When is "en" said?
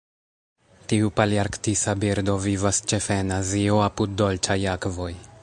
3.25-3.33